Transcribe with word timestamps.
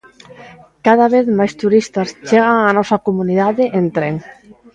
Cada 0.87 1.07
vez 1.13 1.25
máis 1.37 1.53
turistas 1.61 2.07
chegan 2.27 2.57
á 2.67 2.69
nosa 2.77 2.97
comunidade 3.07 3.63
en 3.79 3.85
tren. 3.95 4.15